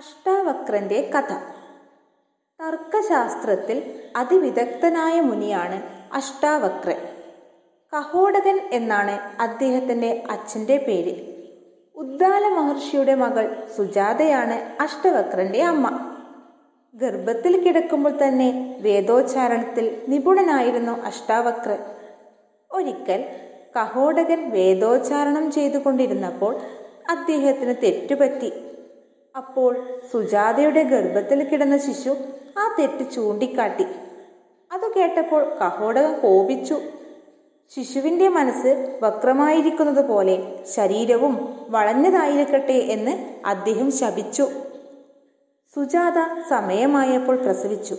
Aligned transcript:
അഷ്ടാവക്രന്റെ 0.00 1.10
കഥ. 1.14 1.32
തർക്കശാസ്ത്രത്തിൽ 2.60 4.02
അതിവിദഗ്ധനായ 4.16 5.20
മുനിയാണ് 5.20 5.82
അഷ്ടാവക്രൻ. 6.12 6.96
കഹോടകൻ 7.96 8.68
എന്നാണ് 8.72 9.42
അദ്ദേഹത്തിന്റെ 9.42 10.24
അച്ഛന്റെ 10.30 10.76
പേര്. 10.76 11.14
ഉദ്ദാല 11.94 12.48
മഹർഷിയുടെ 12.48 13.14
മകൾ 13.14 13.68
സുജാതയാണ് 13.76 14.82
അഷ്ടവക്രന്റെ 14.82 15.62
അമ്മ. 15.62 16.16
ഗർഭത്തിൽ 16.94 17.60
കിടക്കുമ്പോൾ 17.60 18.18
തന്നെ 18.22 18.76
വേദോച്ചാരണത്തിൽ 18.80 20.02
നിപുണനായിരുന്നു 20.08 20.92
അഷ്ടാവക്രൻ. 20.92 21.78
ഒരിക്കൽ 22.72 23.24
കഹോടകൻ 23.76 24.50
വേദോച്ചാരണം 24.50 25.52
ചെയ്തുകൊണ്ടിരുന്നപ്പോൾ 25.52 26.60
അദ്ദേഹത്തിന് 27.10 27.74
തെറ്റുപറ്റി. 27.82 28.52
അപ്പോൾ 29.36 29.86
സുജാതയുടെ 30.12 30.82
ഗർഭത്തിൽ 30.82 31.48
കിടന്ന 31.48 31.78
ശിശു 31.78 32.16
ആ 32.58 32.76
തെറ്റ് 32.78 33.10
ചൂണ്ടിക്കാട്ടി. 33.10 33.86
അത് 34.72 34.94
കേട്ടപ്പോൾ 34.96 35.58
കഹോടകൻ 35.58 36.20
കോപിച്ചു. 36.20 36.80
ശിശുവിന്റെ 37.76 38.28
മനസ്സ് 38.28 38.98
വക്രമായിരിക്കുന്നത് 39.02 40.08
പോലെ 40.08 40.64
ശരീരവും 40.64 41.66
വളഞ്ഞതായിരിക്കട്ടെ 41.68 42.72
എന്ന് 42.72 43.40
അദ്ദേഹം 43.46 43.92
ശപിച്ചു. 43.92 44.48
സുജാത 45.74 46.42
സമയമായപ്പോൾ 46.48 47.36
പ്രസവിച്ചു. 47.36 47.96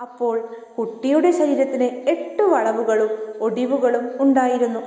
അപ്പോൾ 0.00 0.48
കുട്ടിയുടെ 0.78 1.30
ശരീരത്തിന് 1.30 2.08
എട്ട് 2.08 2.42
വളവുകളും 2.42 3.10
ഒടിവുകളും 3.40 4.22
ഉണ്ടായിരുന്നു. 4.22 4.80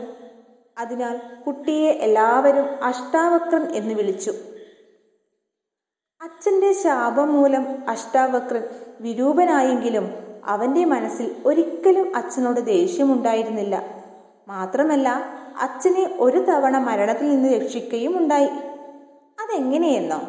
അതിനാൽ 0.77 1.22
കുട്ടിയെ 1.48 1.91
എല്ലാവരും 1.91 2.84
അഷ്ടാവക്രൻ 2.84 3.72
എന്ന് 3.72 3.94
വിളിച്ചു. 3.94 4.34
അച്ഛന്റെ 6.26 6.74
ശാപം 6.74 7.34
മൂലം 7.34 7.66
അഷ്ടാവക്രൻ 7.90 8.64
വിരൂപനായെങ്കിലും 9.02 10.10
അവന്റെ 10.46 10.86
മനസ്സിൽ 10.86 11.36
ഒരിക്കലും 11.46 12.16
അച്ഛനോട് 12.16 12.66
ദേഷ്യമുണ്ടായിരുന്നില്ല. 12.66 14.04
മാത്രമല്ല 14.48 15.10
അച്ഛനെ 15.62 16.16
ഒരു 16.20 16.38
തവണ 16.38 16.77
മരണത്തിൽ 16.77 17.30
നിന്ന് 17.30 17.49
രക്ഷിക്കുകയും 17.49 18.18
ഉണ്ടായി. 18.18 18.48
അതെങ്ങനെയെന്നോ. 19.44 20.22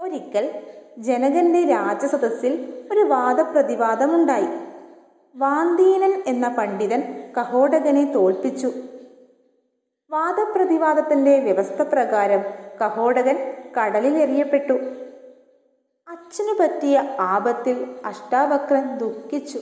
ഒരിക്കൽ 0.00 0.62
ജനകന്റെ 0.98 1.66
രാജസദസ്സിൽ 1.66 2.82
ഒരു 2.92 3.00
വാദപ്രതിവാദമുണ്ടായി 3.00 4.48
വാന്തീനൻ 5.34 6.22
എന്ന 6.26 6.48
പണ്ഡിതൻ 6.48 7.32
കഹോടകനെ 7.38 8.04
തോൽപ്പിച്ചു. 8.04 8.72
വാദപ്രതിവാദത്തിന്റെ 10.10 11.38
വ്യവസ്ഥ 11.38 11.82
പ്രകാരം 11.82 12.40
കഹോടകൻ 12.82 13.63
കടലിൽ 13.78 14.18
എറിയപ്പെട്ടു 14.18 14.72
അച്ഛനു 16.08 16.62
പറ്റിയ 16.62 17.16
ആപത്തിൽ 17.20 17.94
അഷ്ടാവക്രൻ 18.04 18.98
ദുഃഖിച്ചു. 18.98 19.60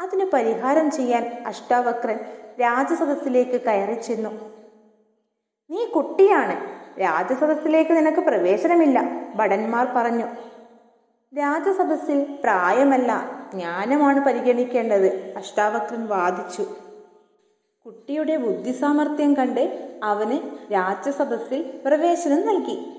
അതിനു 0.00 0.24
പരിഹാരം 0.32 0.90
ചെയ്യാൻ 0.90 1.42
അഷ്ടാവക്രൻ 1.46 2.18
രാജസദസ്സിലേക്ക് 2.60 3.60
കയറി 3.60 4.00
ചെന്നു 4.00 4.30
നീ 5.70 5.84
കുട്ടിയാണ്. 5.84 6.80
രാജസദസ്സിലേക്ക് 7.00 7.90
നിനക്ക് 7.90 8.18
പ്രവേശനമില്ല 8.18 9.02
ഭടന്മാർ 9.34 9.86
പറഞ്ഞു. 9.96 10.24
രാജസദസ്സിൽ 11.38 12.38
പ്രായമല്ല. 12.44 13.30
ജ്ഞാനമാണ് 13.54 14.24
പരിഗണിക്കേണ്ടത് 14.24 15.34
അഷ്ടാവക്രൻ 15.36 16.06
വാദിച്ചു. 16.06 16.66
കുട്ടിയുടെ 17.86 18.36
ബുദ്ധിസാമർഥ്യം 18.36 19.36
കണ്ട് 19.36 19.90
അവന് 20.02 20.38
രാജസദസ്സിൽ 20.72 21.80
പ്രവേശനം 21.86 22.46
നൽകി. 22.46 22.96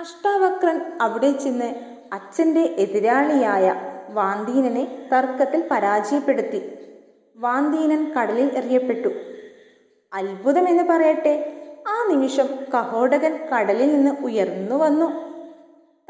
അഷ്ടാവക്രൻ 0.00 0.80
അവിടെ 1.00 1.32
ചെന്ന് 1.32 1.74
അച്ഛന്റെ 2.12 2.60
എതിരാളിയായ 2.60 3.74
വാന്തീനനെ 4.10 5.08
തർക്കത്തിൽ 5.12 5.68
പരാജയപ്പെടുത്തി. 5.70 6.74
വാന്തീനൻ 7.36 8.12
കടലിൽ 8.12 8.50
എറിയപ്പെട്ടു. 8.56 9.08
അത്ഭുതമെന്ന് 10.12 10.82
പറയട്ടെ. 10.82 11.52
ആ 11.88 12.08
നിമിഷം 12.10 12.48
കഹോടകൻ 12.74 13.48
കടലിൽ 13.54 13.94
നിന്ന് 13.94 14.24
ഉയർന്നു 14.24 14.76
വന്നു. 14.76 15.06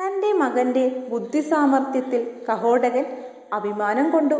തന്റെ 0.01 0.33
മകന്റെ 0.33 0.89
ബുദ്ധിസാമർഥ്യത്തിൽ 0.89 2.47
കഹോടകൻ 2.49 3.07
അഭിമാനം 3.53 4.11
കൊണ്ടു. 4.11 4.35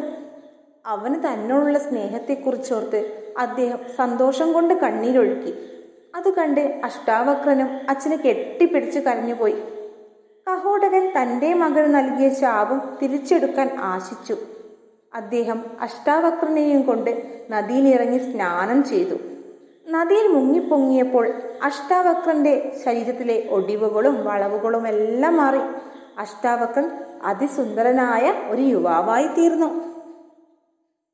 അവന് 0.87 1.15
തന്നോടുള്ള 1.15 1.79
സ്നേഹത്തെക്കുറിച്ചോർത്ത് 1.79 3.33
അദ്ദേഹം 3.39 3.79
സന്തോഷം 3.97 4.53
കൊണ്ട് 4.53 4.75
കണ്ണീരൊഴുക്കി. 4.75 5.72
അത് 6.23 6.35
കണ്ട് 6.35 6.81
അഷ്ടാവക്രനും 6.85 7.69
അച്ഛനെ 7.89 8.17
കെട്ടിപ്പിടിച്ച് 8.17 8.99
കരഞ്ഞുപോയി. 8.99 9.57
കഹോടകൻ 10.49 11.13
തന്റെ 11.21 11.55
മകൾ 11.55 11.87
നൽകിയ 11.87 12.29
ശാപം 12.29 12.99
തിരിച്ചെടുക്കാൻ 13.03 13.79
ആശിച്ചു. 13.79 14.37
അദ്ദേഹം 15.15 15.65
അഷ്ടാവക്രനെയും 15.81 16.83
കൊണ്ട് 16.83 17.43
നദിയിലിറങ്ങി 17.51 18.19
സ്നാനം 18.19 18.85
ചെയ്തു. 18.85 19.15
നദിയിൽ 19.89 20.29
മുങ്ങിപ്പൊങ്ങിയപ്പോൾ 20.29 21.33
അഷ്ടാവക്രന്റെ 21.63 22.77
ശരീരത്തിലെ 22.85 23.49
ഒടിവുകളും 23.51 24.25
വളവുകളും 24.25 24.89
എല്ലാം 24.89 25.37
മാറി. 25.37 25.59
അഷ്ടാവക്രൻ 26.19 26.91
അതിസുന്ദരനായ 27.25 28.51
ഒരു 28.51 28.63
യുവാവായി 28.63 29.27
തീർന്നു 29.27 29.92